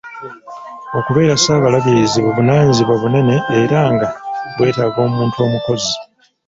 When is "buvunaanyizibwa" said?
2.25-2.95